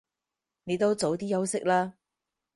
[0.63, 1.93] 你都早啲休息啦